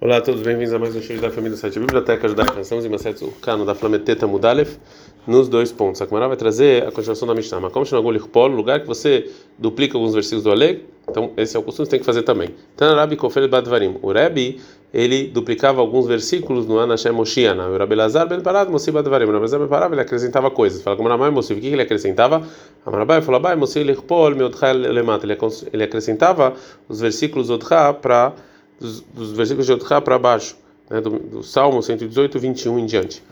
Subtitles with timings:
[0.00, 2.60] Olá a todos, bem-vindos a mais um show da família do site Biblioteca Judaica.
[2.60, 4.76] Estamos em Maset Cano da Flameteta Mudalef,
[5.26, 6.02] nos dois pontos.
[6.02, 7.70] A Gemara vai trazer a continuação da Mishnah.
[7.70, 11.62] Como chama Polo, lugar que você duplica alguns versículos do Aleg, então esse é o
[11.62, 12.50] costume, você tem que fazer também.
[12.76, 13.96] Tanarabi Kofel Badvarim.
[14.02, 14.60] O Rebbe,
[14.92, 17.68] ele duplicava alguns versículos no Anashem Moshiana.
[17.68, 19.24] O Rabbi Lazar Ben Parad, Badvarim.
[19.24, 20.82] O Rabbi Lazar Ben Parad, ele acrescentava coisas.
[20.82, 22.46] Fala como Ramai Mosi, o que ele acrescentava?
[22.84, 25.22] Amarabai falou, Abai Mosi Lichpol Meotcha Lemat.
[25.72, 26.52] Ele acrescentava
[26.88, 28.34] os versículos Otcha para
[28.80, 30.56] dos, dos versículos de Otcha para baixo,
[30.90, 33.22] né, do, do, Salmo 118, 21 em diante.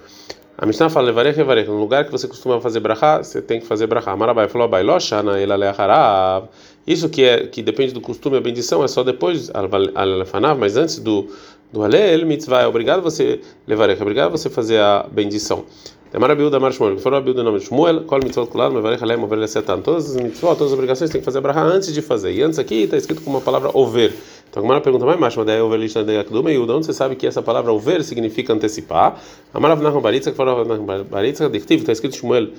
[0.56, 3.66] A Mishnah fala, levarech levarech, no lugar que você costuma fazer brachá, você tem que
[3.66, 4.14] fazer brachá.
[4.14, 6.48] Marabai falou, abai loshana elaleacharav.
[6.86, 9.50] Isso que é que depende do costume, a bendição é só depois
[9.94, 11.28] alefanav, mas antes do
[11.72, 15.64] do alel mitzvah, é obrigado você levarech, é obrigado você fazer a bendição.
[16.12, 19.24] Demara Biúda Mar Shmuel, foram a Biúda nome de Shmuel, Kol Mitzvot Kular, Mevarech Alem,
[19.24, 19.80] Over Lesetan.
[19.80, 22.32] Todas as mitzvot, todas as obrigações tem que fazer brachá antes de fazer.
[22.32, 24.12] E antes aqui está escrito com uma palavra over.
[24.50, 27.26] Então a Gemara pergunta mas daí over lista de Akduma e onde você sabe que
[27.26, 29.18] essa palavra over significa antecipar?
[29.54, 32.50] Amarav Nahum Baritza, que foram Nahum Baritza, dictivo, está escrito Shmuel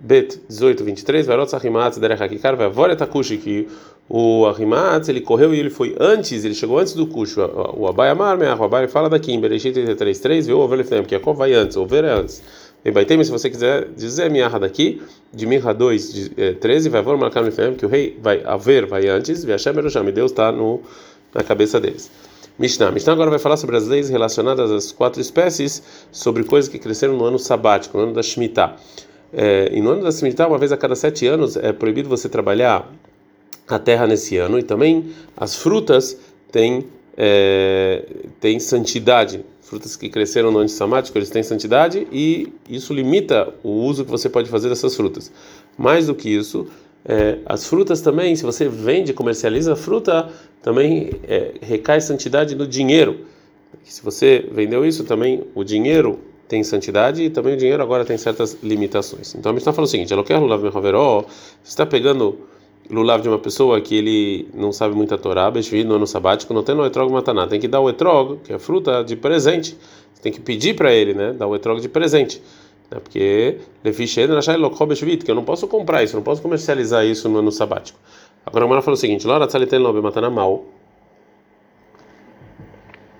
[0.00, 3.68] Bet 18, 23, Varot Sahimatz, Derech Hakikar, Vavor Etakushi, que
[4.08, 7.36] o Ahimatz, ele correu e ele foi antes, ele chegou antes do Kush.
[7.36, 11.02] O Abai Amar, o Abai fala daqui, em Bereshit 33, 3, viu o Over Lefnem,
[11.02, 12.42] que Jacob vai antes, o Over é antes.
[12.84, 17.42] E Baitem, se você quiser dizer minha daqui, de Mirra 2, 13, vai vor marcar
[17.42, 21.80] no que o rei vai haver, vai antes, Hashem Erosham, e Deus está na cabeça
[21.80, 22.10] deles.
[22.58, 22.90] Mishnah.
[22.90, 27.16] Mishnah agora vai falar sobre as leis relacionadas às quatro espécies, sobre coisas que cresceram
[27.16, 28.76] no ano sabático, no ano da Shemitah.
[29.32, 32.28] É, e no ano da Shemitah, uma vez a cada sete anos, é proibido você
[32.28, 32.90] trabalhar
[33.68, 36.18] a terra nesse ano, e também as frutas
[36.50, 36.86] têm,
[37.20, 38.04] é,
[38.38, 44.04] têm santidade frutas que cresceram no antissamático, eles têm santidade e isso limita o uso
[44.04, 45.30] que você pode fazer dessas frutas.
[45.76, 46.66] Mais do que isso,
[47.04, 50.30] é, as frutas também, se você vende, comercializa a fruta,
[50.62, 53.26] também é, recai santidade no dinheiro.
[53.84, 58.16] Se você vendeu isso, também o dinheiro tem santidade e também o dinheiro agora tem
[58.16, 59.34] certas limitações.
[59.34, 60.38] Então a está falando o seguinte: ela quer
[61.62, 62.38] você está pegando
[62.90, 66.54] lulav de uma pessoa que ele não sabe muito a Torá, Beshvi, no ano sabático,
[66.54, 69.76] não tem no etrog mataná, tem que dar o etrog, que é fruta, de presente.
[70.14, 72.42] Você tem que pedir para ele, né, dar o etrog de presente.
[72.90, 77.98] Né, porque que eu não posso comprar isso, não posso comercializar isso no ano sabático.
[78.44, 80.64] Agora a Mara falou o seguinte: Lora tzaliten lobe matana mal.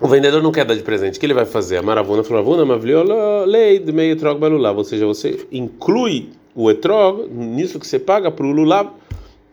[0.01, 1.77] O vendedor não quer dar de presente, o que ele vai fazer?
[1.77, 4.77] A maravuna falou: Avuna, mavliola, lei de meio etrog balulav.
[4.77, 8.91] Ou seja, você inclui o etrog nisso que você paga para o lulav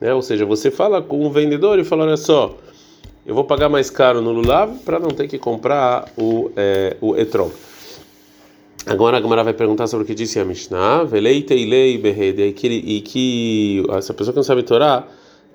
[0.00, 0.14] né?
[0.14, 2.56] Ou seja, você fala com o vendedor e fala: olha só,
[3.24, 7.16] eu vou pagar mais caro no Lulav para não ter que comprar o, é, o
[7.16, 7.52] etrog.
[8.86, 12.66] Agora a Gamara vai perguntar sobre o que disse a Mishnah, velei teilei e que,
[12.68, 15.08] e que essa pessoa que não sabe Torá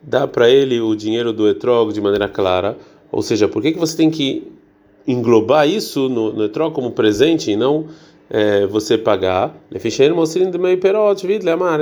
[0.04, 2.78] dá para ele o dinheiro do etrog de maneira clara,
[3.10, 4.52] ou seja, por que, que você tem que
[5.08, 7.86] englobar isso no, no etrog como presente e não
[8.34, 9.54] é, você pagar,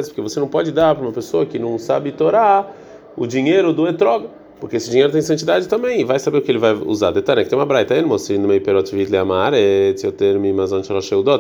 [0.10, 2.68] porque você não pode dar para uma pessoa que não sabe Torá
[3.16, 4.28] o dinheiro do etrog,
[4.60, 7.12] porque esse dinheiro tem santidade também, vai saber o que ele vai usar.
[7.12, 7.94] Detalhe, que tem uma braita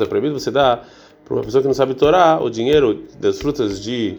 [0.04, 0.88] é proibido você dar
[1.26, 4.18] para uma pessoa que não sabe Torá o dinheiro das frutas de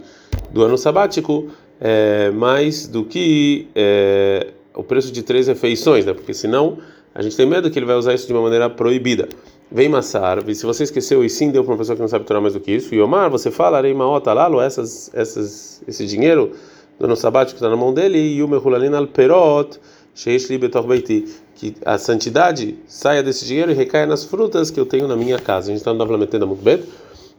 [0.51, 1.49] do ano sabático
[1.81, 6.13] é, mais do que é, o preço de três refeições, né?
[6.13, 6.79] Porque senão
[7.15, 9.29] a gente tem medo que ele vai usar isso de uma maneira proibida.
[9.73, 12.41] Vem Massar, se você esqueceu e sim deu para uma pessoa que não sabe Torá
[12.41, 16.53] mais do que isso, e Omar, você fala, Arei Maota Lalo, essas, essas, esse dinheiro
[16.99, 19.79] do ano sabático está na mão dele, e o Mehulalin al Perot,
[20.13, 25.07] Sheish Beiti, que a santidade saia desse dinheiro e recaia nas frutas que eu tenho
[25.07, 25.69] na minha casa.
[25.69, 26.83] A gente está no Davlametenda muito bem.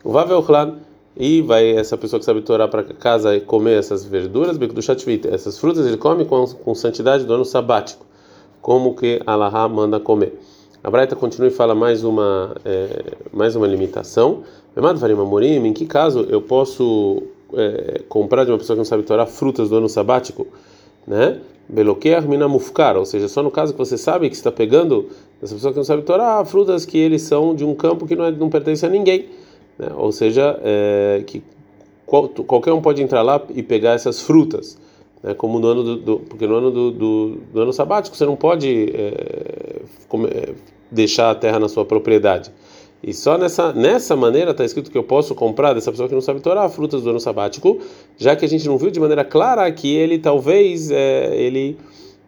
[0.01, 0.77] O Vavelchlan,
[1.17, 5.27] e vai essa pessoa que sabe Torá para casa e comer essas verduras, do Shatvit,
[5.27, 8.05] essas frutas ele come com, com santidade do ano sabático,
[8.61, 10.39] como que Allah manda comer.
[10.83, 14.43] A Braita continua e fala mais uma é, mais uma limitação.
[15.67, 17.21] Em que caso eu posso
[17.53, 20.47] é, comprar de uma pessoa que não sabe torar frutas do ano sabático,
[21.05, 21.39] né?
[22.27, 25.07] Minamufkar, ou seja, só no caso que você sabe que está pegando
[25.41, 28.25] essa pessoa que não sabe torar frutas que eles são de um campo que não,
[28.25, 29.27] é, não pertence a ninguém,
[29.77, 29.89] né?
[29.95, 31.43] ou seja, é, que
[32.05, 34.77] qual, qualquer um pode entrar lá e pegar essas frutas
[35.23, 38.25] né, como no ano do, do, porque no ano do, do, do, ano sabático você
[38.25, 39.81] não pode é,
[40.91, 42.51] deixar a terra na sua propriedade.
[43.03, 46.21] E só nessa nessa maneira está escrito que eu posso comprar dessa pessoa que não
[46.21, 47.79] sabe torar frutas do ano sabático,
[48.17, 51.77] já que a gente não viu de maneira clara que ele talvez é, ele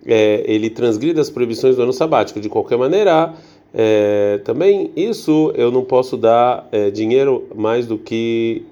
[0.05, 2.39] é, ele transgrida as proibições do ano sabático.
[2.39, 3.33] De qualquer maneira,
[3.73, 8.65] é, também isso eu não posso dar é, dinheiro mais do que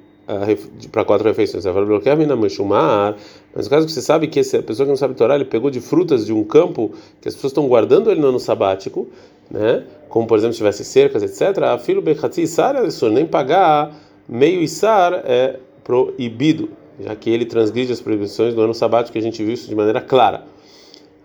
[0.92, 1.66] para quatro refeições.
[1.66, 5.70] Mas no caso que você sabe que essa pessoa que não sabe Torá, ele pegou
[5.70, 9.10] de frutas de um campo que as pessoas estão guardando ele no ano sabático,
[9.52, 9.84] né?
[10.10, 11.64] Como por exemplo, se tivesse cercas, etc.
[11.64, 13.94] A filo bechatzi isar é nem pagar
[14.28, 16.70] meio isar é proibido,
[17.00, 19.76] já que ele transgride as proibições do ano sabático que a gente viu isso de
[19.76, 20.44] maneira clara.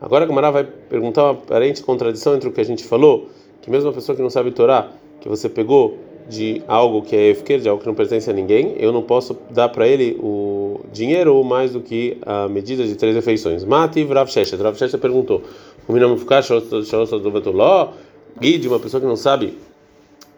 [0.00, 3.28] Agora a Gamara vai perguntar uma aparente contradição entre o que a gente falou,
[3.62, 4.90] que mesmo uma pessoa que não sabe Torá,
[5.20, 8.74] que você pegou de algo que é efker, de algo que não pertence a ninguém,
[8.78, 13.14] eu não posso dar para ele o dinheiro mais do que a medida de três
[13.14, 13.64] refeições.
[13.64, 14.60] Mati Rav Sheshet.
[14.60, 15.42] Rav Sheshet perguntou:
[15.86, 16.42] O menino ficar
[18.40, 19.58] e de uma pessoa que não sabe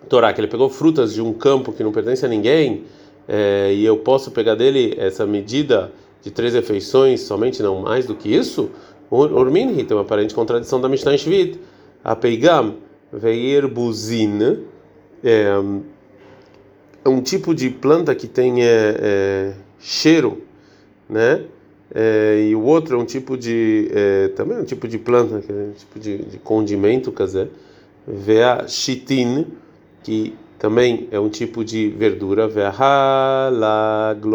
[0.09, 2.85] Torá, que ele pegou frutas de um campo que não pertence a ninguém,
[3.27, 5.93] é, e eu posso pegar dele essa medida
[6.23, 8.71] de três refeições somente, não mais do que isso?
[9.11, 11.59] Urminhi tem uma aparente contradição da Mishnah Shvit.
[12.05, 12.77] A Peigam
[13.13, 14.65] Veir Buzin
[15.25, 15.53] é,
[17.07, 20.43] um tipo de planta que tem é, é, cheiro,
[21.09, 21.45] né?
[21.95, 23.91] É, e o outro é um tipo de
[24.37, 27.25] também é um tipo de planta, é um tipo de, de condimento, quer
[28.09, 29.47] vea chitin,
[30.03, 32.71] que também é um tipo de verdura, vea
[33.51, 34.31] halaglogot,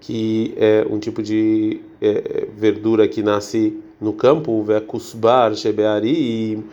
[0.00, 6.64] que é um tipo de é, verdura que nasce no campo, vea kusbar shebeari,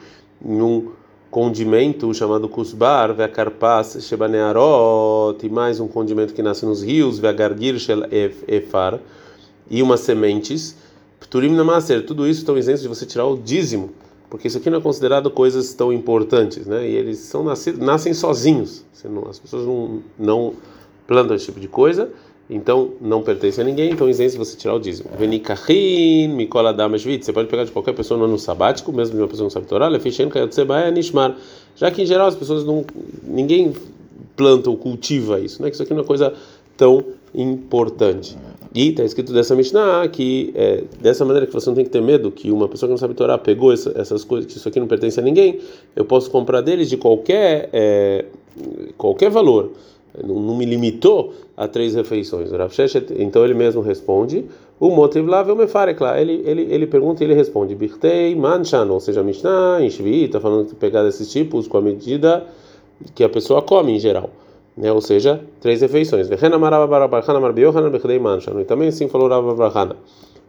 [0.43, 0.87] um
[1.29, 8.03] condimento chamado kusbar, ve'akarpas shebanearot, e mais um condimento que nasce nos rios, ve'agargir shel
[8.47, 8.99] efar,
[9.69, 10.75] e umas sementes,
[11.19, 13.91] pturim namaser, tudo isso estão isentos de você tirar o dízimo,
[14.29, 16.87] porque isso aqui não é considerado coisas tão importantes, né?
[16.87, 18.85] E eles são nascidos, nascem sozinhos,
[19.27, 20.53] as pessoas não, não
[21.07, 22.11] plantam esse tipo de coisa,
[22.49, 25.09] então não pertence a ninguém, então isento você tirar o dízimo.
[25.17, 29.27] Venikachin, Mikola Damashvit, você pode pegar de qualquer pessoa no ano sabático, mesmo de uma
[29.27, 31.35] pessoa não sabe Torá, Lefishen, Kayotsebaya, Nishmar.
[31.75, 32.83] Já que em geral as pessoas não.
[33.23, 33.73] ninguém
[34.35, 35.69] planta ou cultiva isso, né?
[35.69, 36.33] Que isso aqui não é coisa
[36.75, 37.03] tão
[37.33, 38.37] importante.
[38.73, 42.01] E está escrito dessa Mishnah que é, dessa maneira que você não tem que ter
[42.01, 44.79] medo que uma pessoa que não sabe Torá pegou essa, essas coisas, que isso aqui
[44.79, 45.59] não pertence a ninguém,
[45.95, 48.25] eu posso comprar deles de qualquer, é,
[48.95, 49.71] qualquer valor
[50.23, 52.49] não, me limitou a três refeições.
[53.17, 54.45] então ele mesmo responde,
[54.79, 56.19] o motivo lá é o mefarekla.
[56.19, 60.69] Ele ele ele pergunta e ele responde, birtei manchan, ou seja, mishnah, enshvi, está falando
[60.69, 62.45] de pegar desses tipos com a medida
[63.15, 64.29] que a pessoa come em geral.
[64.79, 66.29] Né, ou seja, três refeições.
[66.29, 66.37] E
[68.63, 69.97] também assim falou Barahana.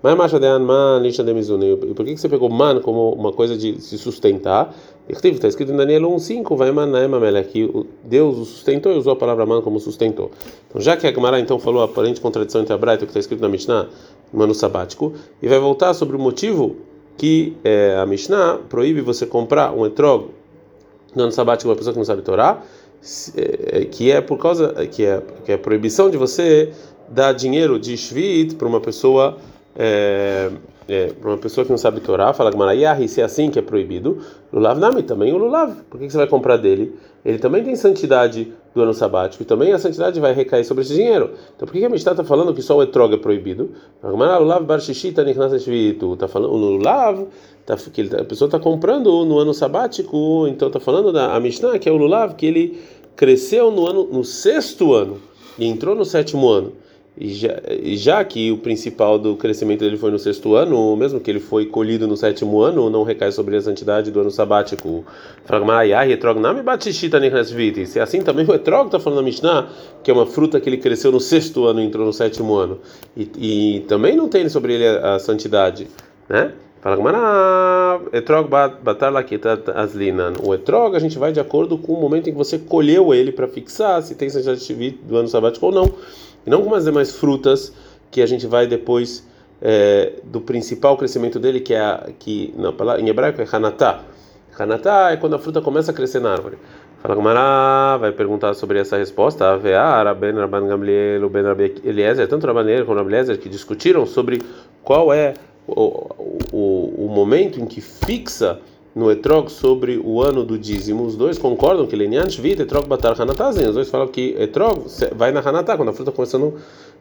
[0.00, 1.72] Mas macha de man lixa de mizune.
[1.72, 4.72] E por que você pegou man como uma coisa de se sustentar?
[5.08, 7.68] Está escrito em Daniel 1:5, vai man naemamele que
[8.04, 10.30] Deus o sustentou e usou a palavra man como sustentou.
[10.68, 13.18] Então, já que a Gemara então falou a aparente contradição entre a Braita que está
[13.18, 13.88] escrito na Mishnah,
[14.32, 15.12] no ano sabático,
[15.42, 16.76] e vai voltar sobre o motivo
[17.18, 20.28] que é, a Mishnah proíbe você comprar um etrog
[21.14, 22.62] no ano sabático uma pessoa que não sabe Torá,
[23.90, 26.72] que é por causa que é que é a proibição de você
[27.08, 29.38] dar dinheiro de shvit para uma pessoa
[29.74, 30.50] é,
[30.90, 33.62] é, para uma pessoa que não sabe Torá, fala que se é assim que é
[33.62, 34.18] proibido,
[34.52, 35.72] Lulav Nami também o Lulav.
[35.88, 36.96] Por que você vai comprar dele?
[37.24, 40.94] Ele também tem santidade do ano sabático e também a santidade vai recair sobre esse
[40.94, 41.32] dinheiro.
[41.56, 43.70] Então por que, a Mishnah está falando que só o etrog é proibido?
[46.14, 47.26] Está falando o Lulav,
[47.66, 51.40] tá, que ele, a pessoa está comprando no ano sabático, então está falando da a
[51.40, 52.80] Mishnah que é o Lulav, que ele
[53.16, 55.18] cresceu no ano no sexto ano
[55.58, 56.72] e entrou no sétimo ano.
[57.20, 57.60] E já,
[57.96, 61.66] já, que o principal do crescimento dele foi no sexto ano, mesmo que ele foi
[61.66, 65.04] colhido no sétimo ano, não recai sobre a santidade do ano sabático.
[67.84, 69.68] Se é assim também o etrog está falando na Mishnah,
[70.02, 72.78] que é uma fruta que ele cresceu no sexto ano e entrou no sétimo ano.
[73.14, 75.88] E, e também não tem sobre ele a, a santidade,
[76.26, 76.54] né?
[78.14, 79.12] Etrog batar
[79.74, 80.32] aslinan.
[80.42, 83.30] O etrog a gente vai de acordo com o momento em que você colheu ele
[83.30, 85.92] para fixar se tem santidade do ano sabático ou não.
[86.46, 87.72] E não como as demais frutas
[88.10, 89.26] que a gente vai depois
[89.60, 94.02] é, do principal crescimento dele, que é a, que não, em hebraico é hanatá.
[94.58, 96.58] Hanatá é quando a fruta começa a crescer na árvore.
[97.02, 99.52] Fala Gamara, vai perguntar sobre essa resposta.
[99.52, 104.42] Avea, Ben Rabban Gamliel, Ben Rabbi Eliezer, tanto Rabban como Rabban Eliezer, que discutiram sobre
[104.82, 105.32] qual é
[105.66, 106.10] o,
[106.52, 108.58] o, o momento em que fixa
[108.94, 111.04] no etrog sobre o ano do dízimo.
[111.04, 113.68] Os dois concordam que Lenian Shvit, etrog batar hanatazen.
[113.68, 116.54] Os dois falam que etrog vai na hanatá, quando a fruta começando,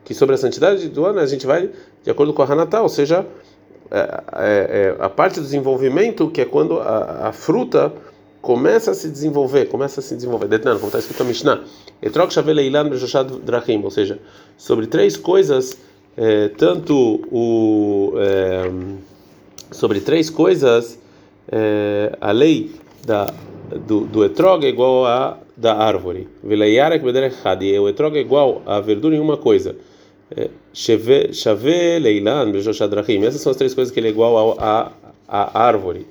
[0.06, 1.70] que sobre a santidade do ano a gente vai
[2.04, 3.26] de acordo com a hanatá, ou seja,
[3.92, 7.92] é, é, é a parte do desenvolvimento que é quando a, a, fruta
[8.40, 10.48] começa a se desenvolver, começa a se desenvolver.
[10.48, 11.64] Detnan, como está escrito na Mishnah,
[12.02, 14.20] etrog shaveleilan bejoshad drachim, ou seja,
[14.58, 15.76] sobre três coisas,
[16.16, 18.72] é, tanto o é,
[19.72, 21.00] sobre três coisas
[21.52, 22.72] é, a lei
[23.06, 23.34] da,
[23.88, 26.28] do, do etrog é igual a da árvore.
[26.42, 29.76] E o etrog é igual a verdura em uma coisa.
[32.52, 33.26] Bejoshadrachim.
[33.26, 34.92] Essas são as três coisas que ele é igual a,
[35.28, 36.08] a, árvore.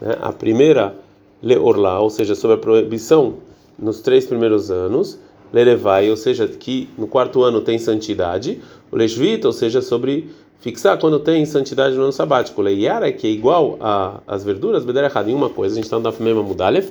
[0.00, 0.16] Né?
[0.20, 0.94] A primeira,
[1.42, 3.34] Leorla, ou seja, sobre a proibição
[3.78, 5.18] nos três primeiros anos.
[5.52, 8.60] Lerevai, ou seja, que no quarto ano tem santidade.
[8.90, 12.60] O Leshvita, ou seja, sobre fixar quando tem santidade no ano sabático.
[12.62, 13.78] Leiara, que é igual
[14.26, 15.74] às verduras, bedera errado em uma coisa.
[15.74, 16.90] A gente está no Dafmema Mudalef.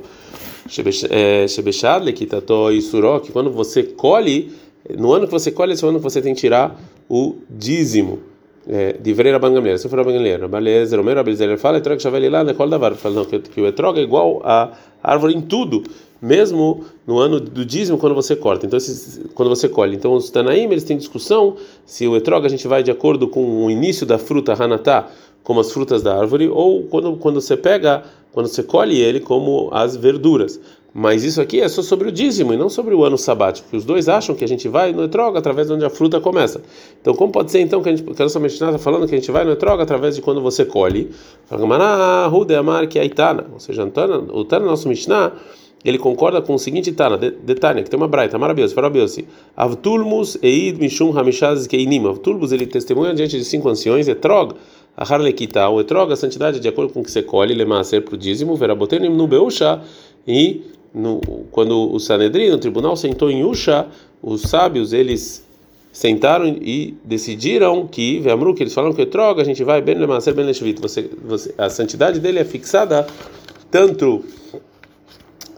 [0.68, 4.52] Shebeshad, Lekitato e Suró, que quando você colhe
[4.98, 6.80] no ano que você colhe, esse é o ano que você tem que tirar
[7.10, 8.20] o dízimo.
[8.68, 12.44] É, de Vreira Bangamleira, se for a Bangamleira, beleza, Romero Abelzer fala, Etrog Chaveli lá,
[12.44, 14.72] Necol Davar, fala não, que, que o Etrog é igual a
[15.04, 15.84] árvore em tudo,
[16.20, 18.80] mesmo no ano do dízimo, quando você corta, então,
[19.36, 19.96] quando você colhe.
[19.96, 23.66] Então, os Tanaim, eles têm discussão se o Etrog a gente vai de acordo com
[23.66, 25.10] o início da fruta Hanatá,
[25.44, 29.70] como as frutas da árvore, ou quando, quando você pega, quando você colhe ele, como
[29.72, 30.60] as verduras.
[30.98, 33.68] Mas isso aqui é só sobre o dízimo e não sobre o ano sabático.
[33.70, 36.22] Que os dois acham que a gente vai no etroga através de onde a fruta
[36.22, 36.62] começa.
[37.02, 39.14] Então, como pode ser então que a gente, que a nossa Mishnah está falando que
[39.14, 41.12] a gente vai no etroga através de quando você colhe?
[41.52, 45.34] Ou seja, o Tana, nosso Mishnah,
[45.84, 48.74] ele concorda com o seguinte Tana, detalhe, que tem uma braita maravilhosa.
[49.58, 52.08] Avtulmus eid mishum hamishaz keinim.
[52.08, 54.54] Avtulmus ele testemunha diante de cinco anciões, etrog,
[54.96, 58.16] a harlekita, o etrog, a santidade de acordo com o que você colhe, lemaser para
[58.16, 59.82] o dízimo, verabotenim no beusha
[60.26, 61.20] e no,
[61.52, 63.86] quando o Sanedrin, no tribunal, sentou em Usha,
[64.24, 65.46] os sábios eles
[65.92, 70.34] sentaram e decidiram que, Vemru, que eles falaram que troca, a gente vai bem lemaser
[70.34, 70.82] ben leshvit.
[70.82, 73.06] Você, você, a santidade dele é fixada
[73.70, 74.24] tanto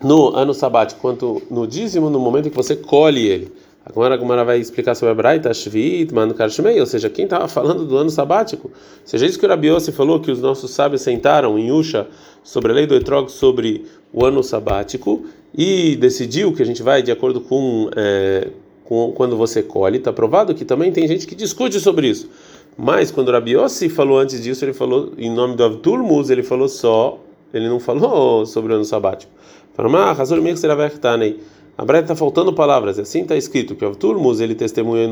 [0.03, 3.51] no ano sabático quanto no dízimo, no momento que você colhe ele.
[3.89, 7.47] Agora a Gumara vai explicar sobre a Braita, Shvit, Manu Karshmei, ou seja, quem estava
[7.47, 8.67] falando do ano sabático.
[8.67, 12.05] Ou seja, isso que o Rabiossi falou, que os nossos sábios sentaram em Usha
[12.43, 15.25] sobre a lei do Etrog, sobre o ano sabático,
[15.57, 18.49] e decidiu que a gente vai de acordo com, é,
[18.83, 19.99] com quando você colhe.
[19.99, 22.29] Está provado que também tem gente que discute sobre isso.
[22.77, 26.67] Mas quando o Rabiossi falou antes disso, ele falou em nome do Avtulmus, ele falou
[26.67, 27.19] só,
[27.53, 29.31] ele não falou sobre o ano sabático.
[29.73, 31.39] Falou, ah, razão meio que será vertanei.
[31.77, 35.09] A Breta está faltando palavras, assim está escrito que o Turmus ele testemunha em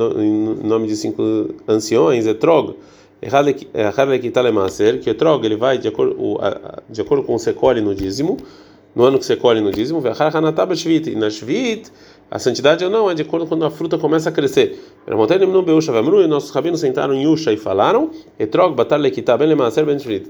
[0.63, 1.22] nome de cinco
[1.67, 2.75] anciões, Etrog,
[5.00, 6.39] que Etrog ele vai de acordo,
[6.89, 8.38] de acordo com o colhe no dízimo,
[8.95, 11.91] no ano que você colhe no dízimo, e na Shvit,
[12.31, 14.84] a santidade ou não é de acordo quando a fruta começa a crescer.
[15.05, 18.10] E nossos rabinos sentaram em Yusha e falaram,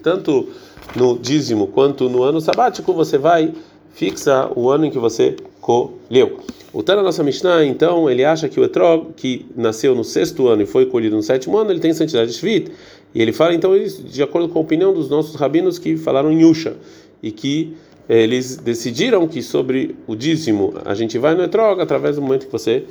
[0.04, 0.50] tanto
[0.96, 3.54] no dízimo quanto no ano sabático você vai
[3.96, 6.40] fixa o ano em que você colheu.
[6.72, 10.62] O Tana nossa Mishnah, então, ele acha que o Etrog, que nasceu no sexto ano
[10.62, 12.72] e foi colhido no sétimo ano, ele tem santidade de Shvit.
[13.16, 16.42] E ele fala, então, de acordo com a opinião dos nossos rabinos que falaram em
[16.42, 16.76] Yusha,
[17.24, 17.74] e que
[18.10, 22.46] eh, eles decidiram que sobre o dízimo a gente vai no Etrog através do momento
[22.46, 22.84] que você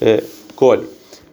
[0.00, 0.22] eh,
[0.54, 0.86] colhe.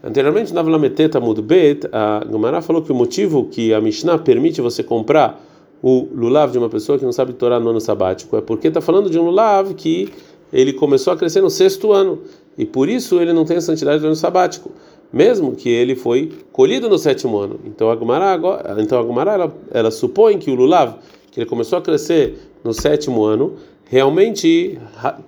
[0.04, 4.82] Anteriormente, na Vlameteta Mudbet, a Gemara falou que o motivo que a Mishnah permite você
[4.82, 5.40] comprar
[5.82, 8.82] o lulav de uma pessoa que não sabe Torá no ano sabático é porque está
[8.82, 10.12] falando de um lulav que
[10.52, 12.20] ele começou a crescer no sexto ano
[12.58, 14.72] e por isso ele não tem a santidade do ano sabático,
[15.14, 17.60] mesmo que ele foi colhido no sétimo ano.
[17.66, 18.40] Então a Gemara,
[18.80, 20.96] então a Gemara ela, ela supõe que o lulav
[21.32, 23.56] que ele começou a crescer no sétimo ano
[23.86, 24.78] realmente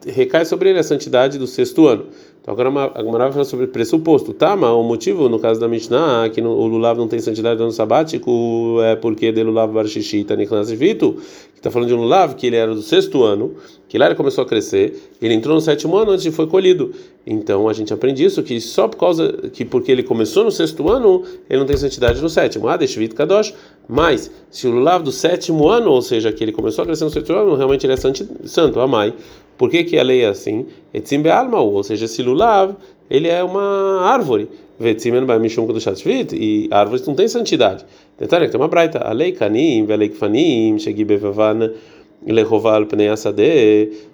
[0.05, 2.07] recai sobre ele a santidade do sexto ano.
[2.41, 4.55] Então agora a Gemara fala sobre pressuposto, tá?
[4.55, 7.71] Mas o motivo no caso da Mishnah que no, o lulav não tem santidade ano
[7.71, 11.17] sabático é porque de lulav bar shishita nichnas vitu,
[11.61, 13.53] está falando de um lulav que ele era do sexto ano,
[13.87, 16.91] que lá ele começou a crescer, ele entrou no sétimo ano antes de foi colhido.
[17.25, 20.89] Então a gente aprende isso que só por causa que porque ele começou no sexto
[20.89, 22.67] ano, ele não tem santidade no sétimo.
[22.67, 23.53] Ah, deixa vit kadosh.
[23.87, 27.11] Mas se o lulav do sétimo ano, ou seja, que ele começou a crescer no
[27.11, 29.13] sétimo ano, realmente ele é santo, amai.
[29.55, 30.65] Por que, que a lei é assim?
[30.91, 32.75] Etzim be'alma, ou seja, esse lulav,
[33.11, 34.47] ele é uma árvore.
[36.33, 37.85] E árvores não têm santidade.
[38.17, 38.99] Tem uma braita.
[38.99, 41.71] A lei kanim, a lei kfanim, shegi bevavan,
[42.25, 43.09] lehoval pnei.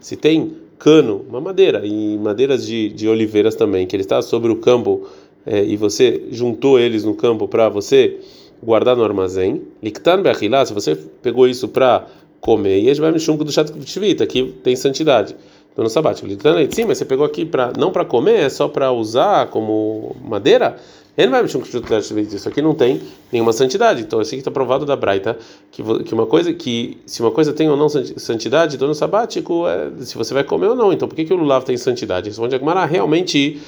[0.02, 4.52] Se tem cano, uma madeira, e madeiras de, de oliveiras também, que ele está sobre
[4.52, 5.08] o campo,
[5.46, 8.18] é, e você juntou eles no campo para você
[8.62, 9.62] guardar no armazém.
[9.82, 12.06] Liktan be'achilá, se você pegou isso para
[12.42, 12.80] comer.
[12.82, 15.36] E vai mishum do chato shvita, aqui tem santidade.
[15.78, 16.28] No ano sabático.
[16.72, 20.78] Sim, mas você pegou aqui para não para comer, é só para usar como madeira.
[21.16, 24.02] Ele vai mexer com isso aqui não tem nenhuma santidade.
[24.02, 25.38] Então, assim que está provado da Braita
[25.72, 29.68] que, que uma coisa que se uma coisa tem ou não santidade, do ano sabático
[29.68, 30.92] é se você vai comer ou não.
[30.94, 32.30] Então, por que, que o lulav tem santidade?
[32.30, 33.60] Responde Agmará, realmente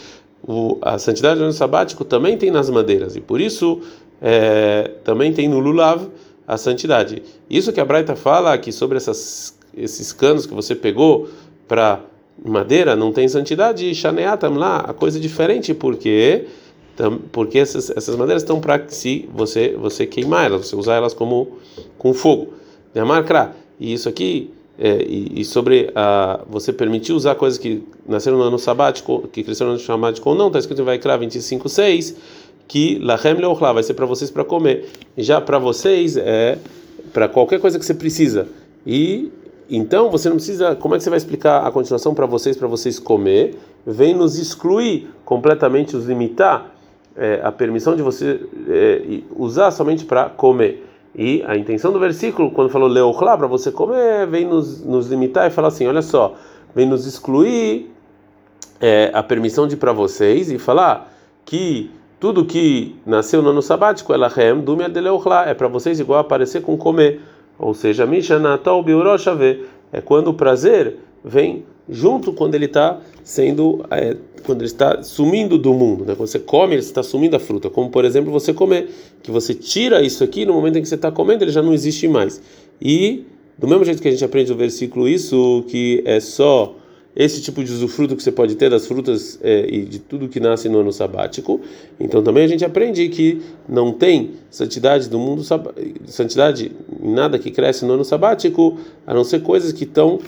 [0.48, 3.82] o, a santidade do ano sabático também tem nas madeiras e por isso
[4.22, 6.08] é, também tem no lulav
[6.48, 7.24] a santidade.
[7.50, 11.30] Isso que a Braita fala que sobre essas, esses canos que você pegou
[11.70, 12.02] para
[12.44, 13.94] madeira não tem santidade, e
[14.58, 16.46] lá, a coisa é diferente, porque
[17.32, 21.60] porque essas, essas madeiras estão para se você você queimar elas, você usar elas como
[21.98, 22.54] com fogo.
[22.94, 23.56] De marcar.
[23.80, 28.44] E isso aqui é, e, e, sobre a, você permitir usar coisas que nasceram no
[28.44, 32.16] ano sabático, que cresceram no ano sabático ou não, está escrito em Vaikra 25:6
[32.68, 34.90] que lachem leochla vai ser para vocês para comer.
[35.18, 36.58] Já para vocês é
[37.12, 38.48] para qualquer coisa que você precisa.
[38.86, 39.32] E
[39.70, 40.76] então você não precisa.
[40.76, 43.58] Como é que você vai explicar a continuação para vocês para vocês comer?
[43.86, 46.72] Vem nos excluir completamente, os limitar
[47.16, 50.86] é, a permissão de você é, usar somente para comer.
[51.16, 55.48] E a intenção do versículo, quando falou leochla, para você comer, vem nos, nos limitar
[55.48, 56.36] e falar assim: olha só,
[56.74, 57.92] vem nos excluir
[58.80, 61.12] é, a permissão de para vocês e falar
[61.46, 66.62] que tudo que nasceu no ano sabático, elahem, dumia de é para vocês igual aparecer
[66.62, 67.22] com comer.
[67.60, 74.16] Ou seja, mishanatol biuroshave, é quando o prazer vem junto quando ele está sendo, é,
[74.46, 76.16] quando ele está sumindo do mundo, né?
[76.16, 78.89] Quando você come, ele está sumindo a fruta, como por exemplo você comer,
[79.22, 81.74] que você tira isso aqui no momento em que você está comendo, ele já não
[81.74, 82.42] existe mais.
[82.82, 83.25] E
[83.58, 86.75] do mesmo jeito que a gente aprende no versículo isso, que é só
[87.16, 90.39] esse tipo de usufruto que você pode ter das frutas é, e de tudo que
[90.39, 91.60] nasce no ano sabático.
[92.00, 95.44] Então também a gente aprende que não tem santidade do mundo
[96.06, 100.20] santidade em nada que cresce no ano sabático, a não ser coisas que estão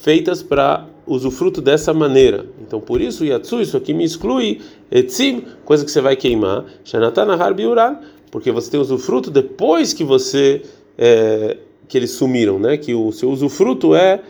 [0.00, 2.46] feitas para usufruto dessa maneira.
[2.60, 7.34] Então, por isso, Yatsu, isso aqui me exclui, Etzim, coisa que você vai queimar, Shanatana
[7.34, 7.96] Harbiuran,
[8.30, 10.62] porque você tem usufruto depois que você,
[10.98, 11.56] é,
[11.88, 12.76] que eles sumiram, né?
[12.76, 14.20] Que o seu usufruto é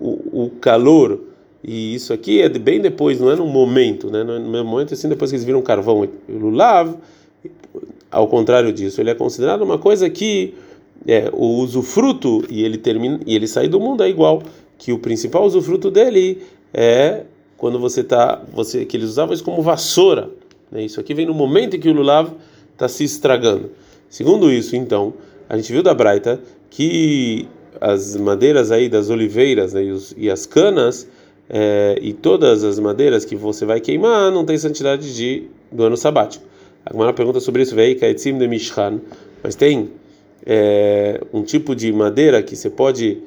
[0.00, 1.20] o, o calor,
[1.62, 4.22] e isso aqui é bem depois, não é no momento, né?
[4.22, 6.08] No é mesmo momento, assim, depois que eles viram carvão.
[6.28, 6.94] O lulav,
[8.10, 10.54] ao contrário disso, ele é considerado uma coisa que
[11.06, 14.42] é, o usufruto e ele termina e ele sai do mundo é igual
[14.76, 17.22] que o principal usufruto dele é
[17.56, 20.30] quando você tá você que eles usavam isso como vassoura
[20.70, 20.82] né?
[20.82, 22.32] isso aqui vem no momento em que o lulav
[22.72, 23.70] está se estragando
[24.08, 25.14] segundo isso então
[25.48, 27.48] a gente viu da Braita que
[27.80, 31.08] as madeiras aí das oliveiras né, e, os, e, as canas
[31.48, 35.96] é, e todas as madeiras que você vai queimar não tem santidade de do ano
[35.96, 36.44] sabático.
[36.84, 39.00] A pergunta sobre isso veio de Mishkan.
[39.42, 39.90] Mas tem
[40.44, 43.18] é, um tipo de madeira que você pode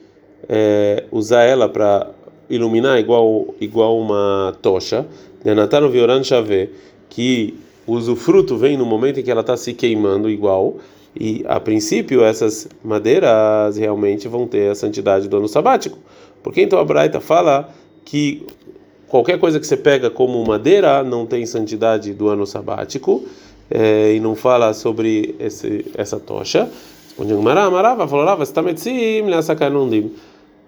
[0.50, 2.10] é, usar ela para
[2.50, 5.06] iluminar igual igual uma tocha,
[5.44, 6.70] Nenatano Vioran Chave,
[7.10, 7.56] que
[7.88, 10.78] o usufruto vem no momento em que ela está se queimando igual,
[11.20, 15.98] e a princípio essas madeiras realmente vão ter a santidade do ano sabático.
[16.44, 17.70] Porque então a Braita fala
[18.06, 18.46] que
[19.08, 23.24] qualquer coisa que você pega como madeira não tem santidade do ano sabático,
[23.72, 26.70] é, e não fala sobre esse, essa tocha.
[27.06, 27.70] Responde Mará,
[28.42, 30.12] estar metzim, leasakanundim.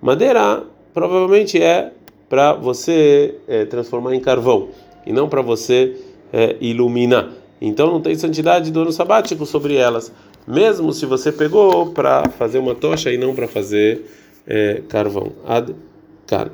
[0.02, 1.92] Madeira provavelmente é
[2.30, 4.70] para você é, transformar em carvão
[5.06, 5.98] e não para você
[6.32, 7.30] é, iluminar.
[7.62, 10.12] Então não tem santidade do ano sabático sobre elas,
[10.48, 14.04] mesmo se você pegou para fazer uma tocha e não para fazer
[14.90, 15.32] carvão.
[15.46, 15.74] Ad
[16.28, 16.52] -kan.